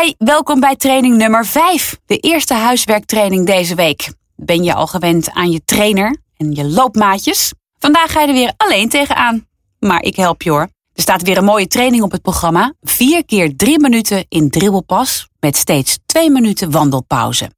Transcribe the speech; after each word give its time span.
Hi, 0.00 0.12
welkom 0.18 0.60
bij 0.60 0.76
training 0.76 1.16
nummer 1.16 1.46
5. 1.46 1.98
De 2.06 2.16
eerste 2.16 2.54
huiswerktraining 2.54 3.46
deze 3.46 3.74
week. 3.74 4.12
Ben 4.36 4.62
je 4.62 4.74
al 4.74 4.86
gewend 4.86 5.30
aan 5.30 5.50
je 5.50 5.64
trainer 5.64 6.16
en 6.36 6.52
je 6.52 6.64
loopmaatjes? 6.64 7.52
Vandaag 7.78 8.12
ga 8.12 8.20
je 8.20 8.26
er 8.26 8.32
weer 8.32 8.52
alleen 8.56 8.88
tegenaan. 8.88 9.46
Maar 9.78 10.02
ik 10.02 10.16
help 10.16 10.42
je 10.42 10.50
hoor. 10.50 10.68
Er 10.92 11.02
staat 11.02 11.22
weer 11.22 11.38
een 11.38 11.44
mooie 11.44 11.66
training 11.66 12.02
op 12.02 12.10
het 12.10 12.22
programma. 12.22 12.74
4 12.80 13.24
keer 13.24 13.56
3 13.56 13.80
minuten 13.80 14.26
in 14.28 14.50
dribbelpas 14.50 15.28
met 15.40 15.56
steeds 15.56 15.98
2 16.06 16.30
minuten 16.30 16.70
wandelpauze. 16.70 17.50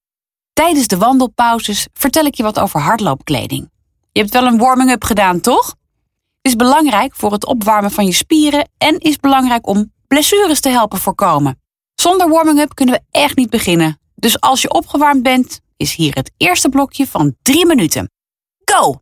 Tijdens 0.53 0.87
de 0.87 0.98
wandelpauzes 0.98 1.87
vertel 1.93 2.25
ik 2.25 2.34
je 2.34 2.43
wat 2.43 2.59
over 2.59 2.80
hardloopkleding. 2.80 3.71
Je 4.12 4.21
hebt 4.21 4.32
wel 4.32 4.46
een 4.46 4.59
warming-up 4.59 5.05
gedaan, 5.05 5.41
toch? 5.41 5.66
Het 5.66 5.77
is 6.43 6.57
belangrijk 6.57 7.14
voor 7.14 7.32
het 7.32 7.46
opwarmen 7.46 7.91
van 7.91 8.07
je 8.07 8.12
spieren 8.12 8.68
en 8.79 8.98
is 8.98 9.16
belangrijk 9.16 9.66
om 9.66 9.93
blessures 10.09 10.61
te 10.61 10.68
helpen 10.68 10.98
voorkomen. 10.98 11.64
Zonder 12.07 12.29
warming-up 12.29 12.75
kunnen 12.75 12.95
we 12.95 13.18
echt 13.18 13.36
niet 13.36 13.50
beginnen. 13.50 14.00
Dus 14.14 14.41
als 14.41 14.62
je 14.62 14.73
opgewarmd 14.73 15.23
bent, 15.23 15.60
is 15.77 15.95
hier 15.95 16.14
het 16.14 16.33
eerste 16.37 16.69
blokje 16.69 17.06
van 17.06 17.37
3 17.42 17.66
minuten. 17.66 18.10
Go! 18.64 19.01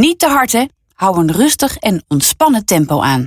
Niet 0.00 0.18
te 0.18 0.26
hard, 0.26 0.52
hè? 0.52 0.64
Hou 0.92 1.18
een 1.18 1.32
rustig 1.32 1.76
en 1.76 2.04
ontspannen 2.08 2.64
tempo 2.64 3.00
aan. 3.00 3.26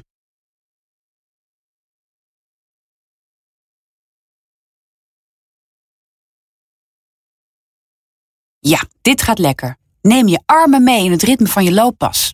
Ja, 8.60 8.84
dit 9.02 9.22
gaat 9.22 9.40
lekker. 9.40 9.78
Neem 10.02 10.28
je 10.28 10.42
armen 10.46 10.84
mee 10.84 11.06
in 11.06 11.12
het 11.12 11.22
ritme 11.22 11.48
van 11.48 11.64
je 11.64 11.74
looppas. 11.74 12.34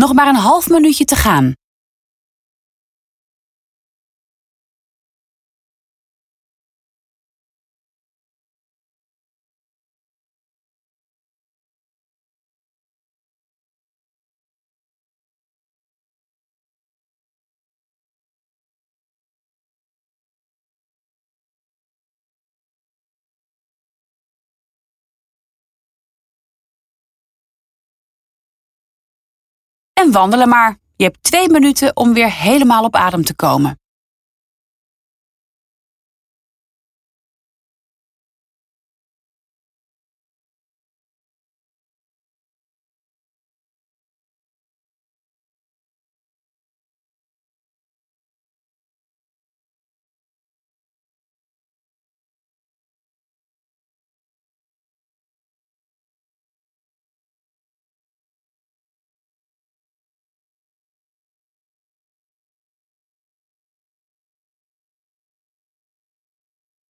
Nog 0.00 0.12
maar 0.12 0.28
een 0.28 0.34
half 0.34 0.68
minuutje 0.68 1.04
te 1.04 1.16
gaan. 1.16 1.59
En 30.00 30.12
wandelen 30.12 30.48
maar. 30.48 30.76
Je 30.96 31.04
hebt 31.04 31.22
twee 31.22 31.50
minuten 31.50 31.96
om 31.96 32.12
weer 32.12 32.32
helemaal 32.32 32.84
op 32.84 32.96
adem 32.96 33.24
te 33.24 33.34
komen. 33.34 33.79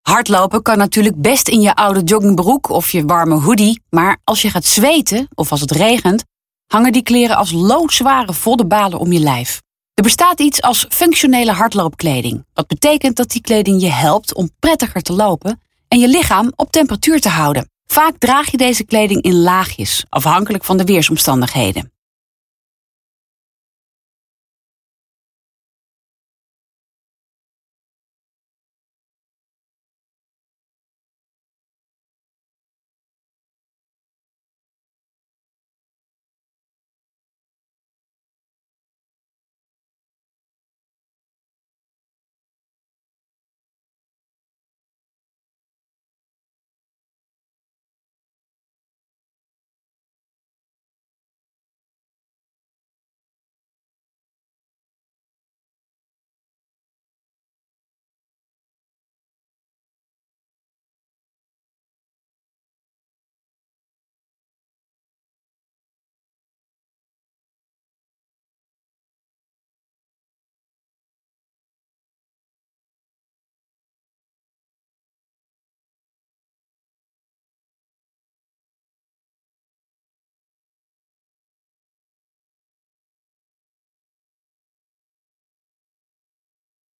Hardlopen 0.09 0.61
kan 0.61 0.77
natuurlijk 0.77 1.21
best 1.21 1.47
in 1.47 1.61
je 1.61 1.75
oude 1.75 2.03
joggingbroek 2.03 2.69
of 2.69 2.91
je 2.91 3.05
warme 3.05 3.35
hoodie, 3.35 3.81
maar 3.89 4.17
als 4.23 4.41
je 4.41 4.49
gaat 4.49 4.65
zweten 4.65 5.27
of 5.33 5.51
als 5.51 5.61
het 5.61 5.71
regent, 5.71 6.23
hangen 6.67 6.91
die 6.91 7.03
kleren 7.03 7.35
als 7.35 7.51
loodzware 7.51 8.33
voddenbalen 8.33 8.99
om 8.99 9.11
je 9.11 9.19
lijf. 9.19 9.61
Er 9.93 10.03
bestaat 10.03 10.39
iets 10.39 10.61
als 10.61 10.85
functionele 10.89 11.51
hardloopkleding. 11.51 12.45
Dat 12.53 12.67
betekent 12.67 13.15
dat 13.15 13.29
die 13.29 13.41
kleding 13.41 13.81
je 13.81 13.89
helpt 13.89 14.33
om 14.33 14.49
prettiger 14.59 15.01
te 15.01 15.13
lopen 15.13 15.61
en 15.87 15.99
je 15.99 16.07
lichaam 16.07 16.51
op 16.55 16.71
temperatuur 16.71 17.21
te 17.21 17.29
houden. 17.29 17.69
Vaak 17.85 18.17
draag 18.17 18.51
je 18.51 18.57
deze 18.57 18.83
kleding 18.83 19.21
in 19.21 19.41
laagjes, 19.41 20.05
afhankelijk 20.09 20.63
van 20.63 20.77
de 20.77 20.83
weersomstandigheden. 20.83 21.91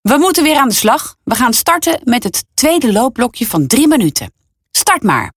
We 0.10 0.18
moeten 0.18 0.44
weer 0.44 0.58
aan 0.58 0.68
de 0.68 0.76
slag. 0.76 1.16
We 1.24 1.36
gaan 1.36 1.54
starten 1.54 2.02
met 2.04 2.24
het 2.24 2.46
tweede 2.54 2.92
loopblokje 2.92 3.46
van 3.48 3.68
drie 3.68 3.88
minuten. 3.88 4.34
Start 4.72 5.04
maar. 5.04 5.34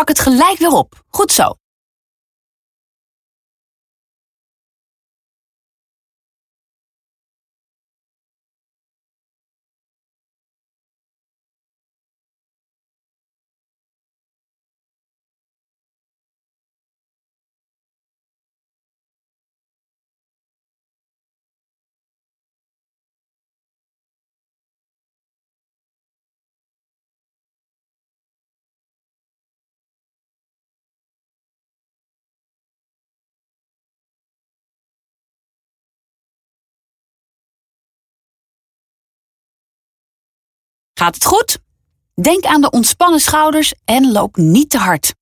Pak 0.00 0.08
het 0.08 0.18
gelijk 0.18 0.58
weer 0.58 0.72
op. 0.72 1.04
Goed 1.10 1.32
zo. 1.32 1.59
Gaat 41.00 41.14
het 41.14 41.24
goed? 41.24 41.58
Denk 42.14 42.44
aan 42.44 42.60
de 42.60 42.70
ontspannen 42.70 43.20
schouders 43.20 43.74
en 43.84 44.12
loop 44.12 44.36
niet 44.36 44.70
te 44.70 44.78
hard. 44.78 45.14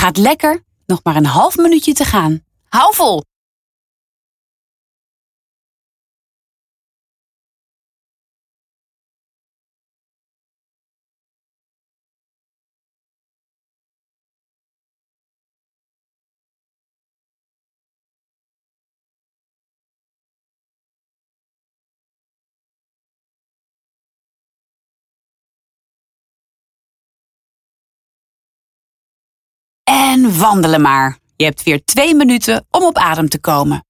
Gaat 0.00 0.16
lekker. 0.16 0.62
Nog 0.86 1.00
maar 1.02 1.16
een 1.16 1.26
half 1.26 1.56
minuutje 1.56 1.92
te 1.92 2.04
gaan. 2.04 2.40
Hou 2.68 2.94
vol! 2.94 3.29
En 30.20 30.38
wandelen 30.38 30.80
maar. 30.80 31.18
Je 31.36 31.44
hebt 31.44 31.62
weer 31.62 31.84
twee 31.84 32.14
minuten 32.14 32.66
om 32.70 32.82
op 32.82 32.96
adem 32.98 33.28
te 33.28 33.40
komen. 33.40 33.84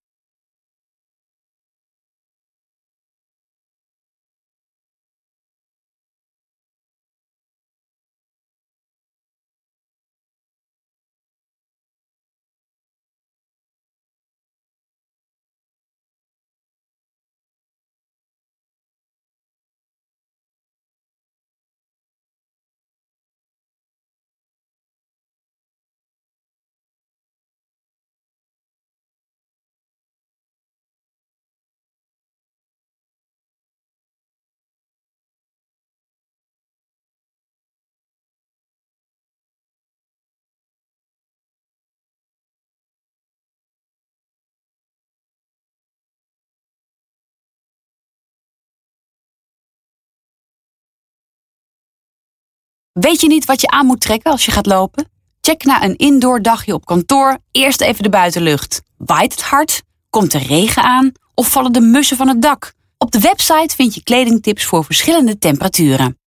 Weet 53.00 53.21
je 53.21 53.28
niet 53.28 53.45
wat 53.45 53.61
je 53.61 53.69
aan 53.69 53.87
moet 53.87 54.00
trekken 54.00 54.30
als 54.30 54.45
je 54.45 54.50
gaat 54.50 54.66
lopen? 54.66 55.09
Check 55.40 55.64
na 55.64 55.85
een 55.85 55.97
indoor 55.97 56.42
dagje 56.42 56.75
op 56.75 56.85
kantoor 56.85 57.38
eerst 57.50 57.80
even 57.80 58.02
de 58.02 58.09
buitenlucht. 58.09 58.83
Waait 58.97 59.33
het 59.33 59.42
hard? 59.42 59.83
Komt 60.11 60.35
er 60.35 60.42
regen 60.42 60.83
aan? 60.83 61.12
Of 61.35 61.50
vallen 61.50 61.73
de 61.73 61.80
mussen 61.80 62.16
van 62.16 62.28
het 62.28 62.42
dak? 62.42 62.73
Op 62.99 63.11
de 63.11 63.21
website 63.21 63.75
vind 63.75 63.95
je 63.95 64.02
kledingtips 64.02 64.64
voor 64.64 64.85
verschillende 64.85 65.38
temperaturen. 65.38 66.19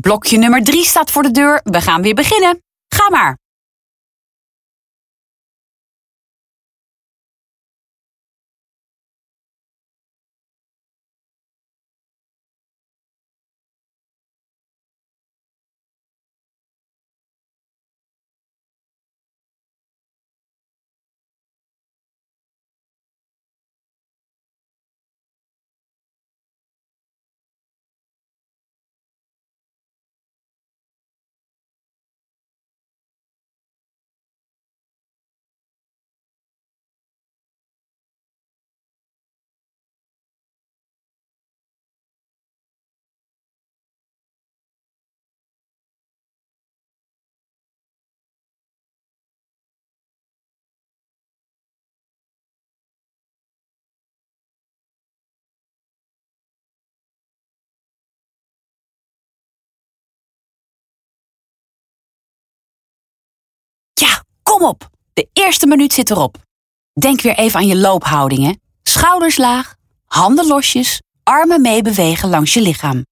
Blokje 0.00 0.38
nummer 0.38 0.64
3 0.64 0.84
staat 0.84 1.10
voor 1.10 1.22
de 1.22 1.30
deur. 1.30 1.60
We 1.64 1.80
gaan 1.80 2.02
weer 2.02 2.14
beginnen. 2.14 2.62
Ga 2.88 3.10
maar. 3.10 3.39
Kom 64.60 64.68
op. 64.68 64.88
De 65.12 65.28
eerste 65.32 65.66
minuut 65.66 65.92
zit 65.92 66.10
erop. 66.10 66.36
Denk 66.92 67.20
weer 67.20 67.36
even 67.36 67.58
aan 67.58 67.66
je 67.66 67.76
loophoudingen. 67.76 68.60
Schouders 68.82 69.36
laag, 69.36 69.74
handen 70.04 70.46
losjes, 70.46 71.02
armen 71.22 71.60
meebewegen 71.60 72.28
langs 72.28 72.54
je 72.54 72.60
lichaam. 72.60 73.04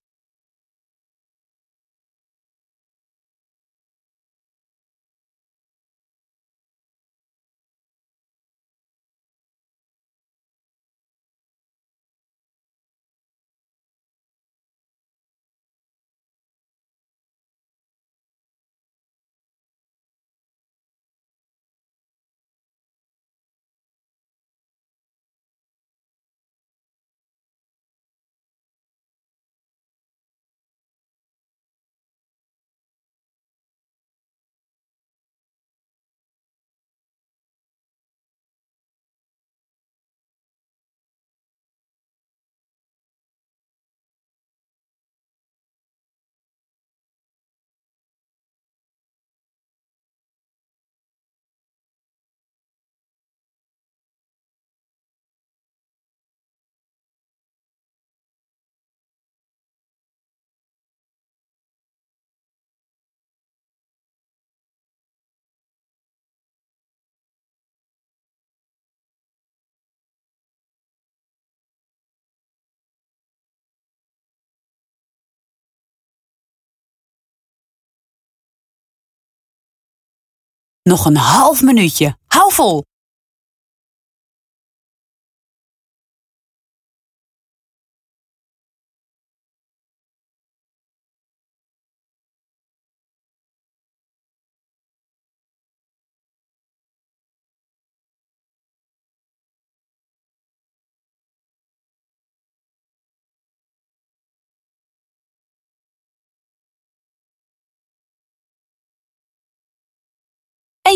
Nog 80.89 81.05
een 81.05 81.17
half 81.17 81.63
minuutje. 81.63 82.17
Hou 82.27 82.53
vol. 82.53 82.88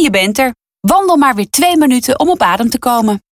Je 0.03 0.11
bent 0.11 0.39
er. 0.39 0.55
Wandel 0.81 1.17
maar 1.17 1.35
weer 1.35 1.51
twee 1.51 1.77
minuten 1.77 2.21
om 2.21 2.31
op 2.31 2.43
adem 2.43 2.69
te 2.69 2.79
komen. 2.79 3.23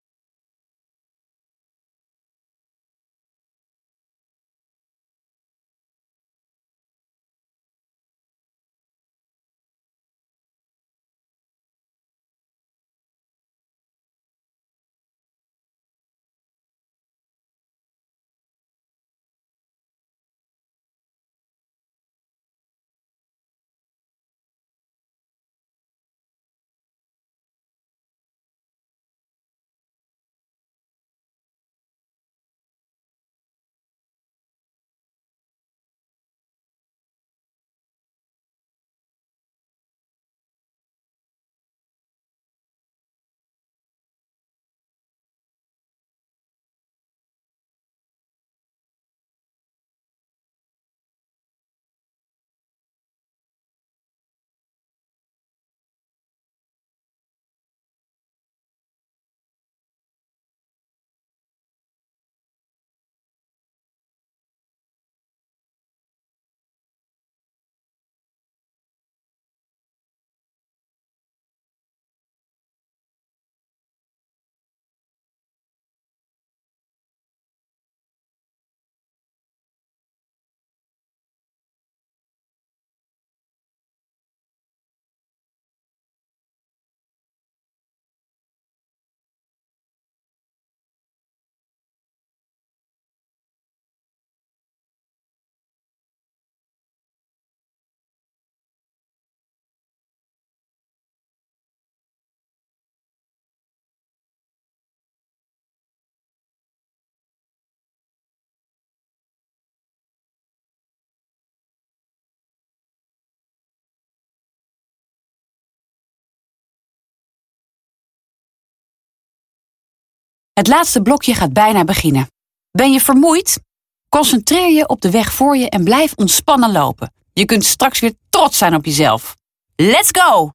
Het 120.61 120.69
laatste 120.69 121.03
blokje 121.03 121.35
gaat 121.35 121.53
bijna 121.53 121.85
beginnen. 121.85 122.31
Ben 122.71 122.93
je 122.93 123.01
vermoeid? 123.01 123.61
Concentreer 124.09 124.71
je 124.71 124.89
op 124.89 125.01
de 125.01 125.11
weg 125.11 125.33
voor 125.33 125.57
je 125.57 125.69
en 125.69 125.85
blijf 125.85 126.13
ontspannen 126.15 126.73
lopen. 126.73 127.13
Je 127.33 127.45
kunt 127.45 127.65
straks 127.65 128.01
weer 128.01 128.15
trots 128.31 128.59
zijn 128.59 128.75
op 128.75 128.85
jezelf. 128.85 129.35
Let's 129.77 130.09
go! 130.13 130.51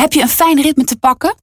Heb 0.00 0.12
je 0.12 0.20
een 0.20 0.28
fijn 0.28 0.62
ritme 0.62 0.84
te 0.84 0.96
pakken? 0.96 1.34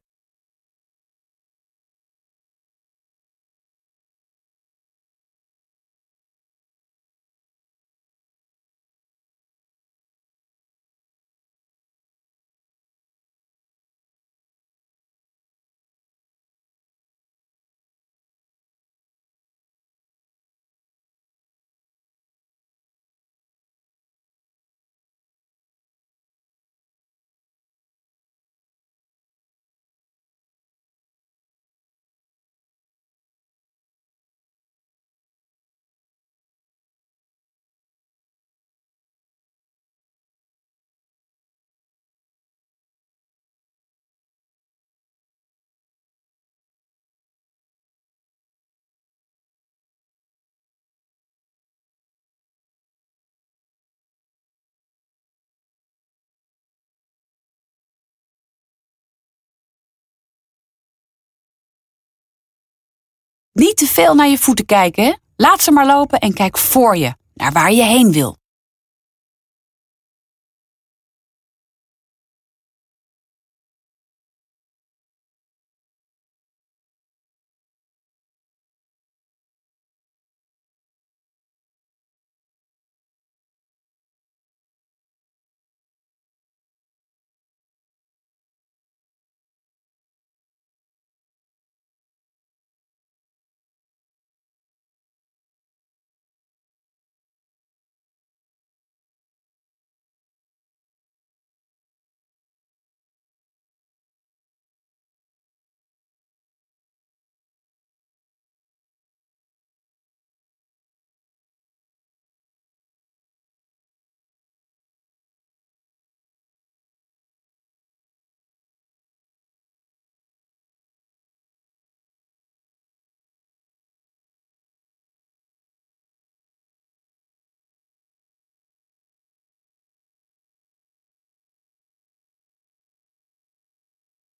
Niet 63.60 63.78
te 63.78 63.86
veel 63.86 64.16
naar 64.16 64.28
je 64.28 64.38
voeten 64.38 64.66
kijken. 64.66 65.20
Laat 65.36 65.62
ze 65.64 65.72
maar 65.72 65.86
lopen 65.86 66.20
en 66.20 66.34
kijk 66.34 66.58
voor 66.58 66.98
je, 66.98 67.14
naar 67.34 67.52
waar 67.52 67.72
je 67.72 67.84
heen 67.84 68.12
wil. 68.12 68.38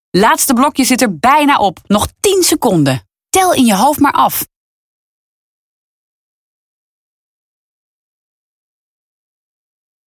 Laatste 0.10 0.54
blokje 0.54 0.84
zit 0.84 1.02
er 1.02 1.18
bijna 1.18 1.58
op. 1.58 1.80
Nog 1.84 2.08
10 2.20 2.44
seconden. 2.44 3.08
Tel 3.30 3.54
in 3.54 3.66
je 3.66 3.76
hoofd 3.76 4.00
maar 4.00 4.12
af. 4.12 4.48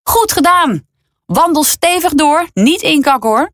Goed 0.02 0.32
gedaan! 0.32 0.88
Wandel 1.26 1.64
stevig 1.64 2.14
door, 2.14 2.48
niet 2.52 2.82
inkakken 2.82 3.30
hoor. 3.30 3.52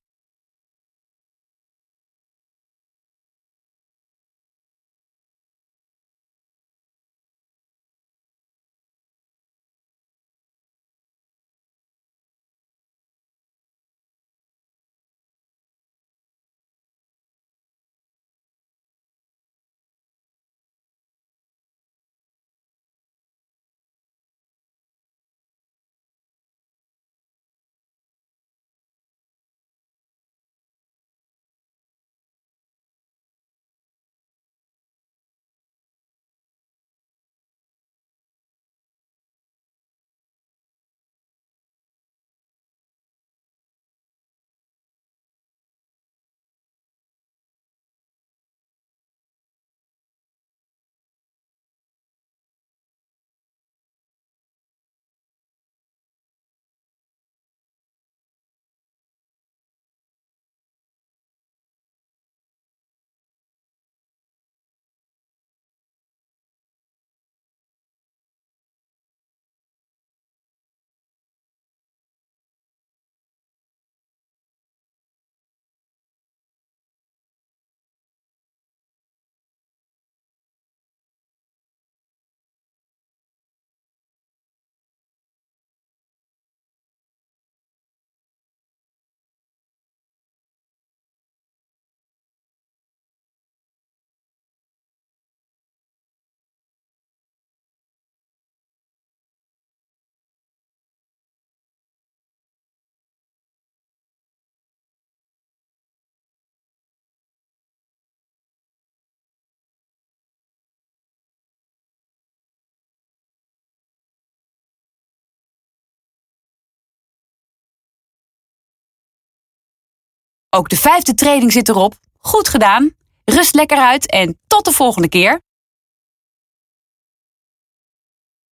Ook 120.56 120.68
de 120.68 120.76
vijfde 120.76 121.14
training 121.14 121.52
zit 121.52 121.68
erop. 121.68 121.94
Goed 122.18 122.48
gedaan. 122.48 122.90
Rust 123.24 123.54
lekker 123.54 123.78
uit 123.78 124.10
en 124.10 124.38
tot 124.46 124.64
de 124.64 124.72
volgende 124.72 125.08
keer. 125.08 125.40